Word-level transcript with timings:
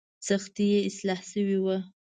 سختي 0.27 0.65
یې 0.73 0.79
اصلاح 0.89 1.21
شوې 1.31 1.57
وه. 1.65 1.77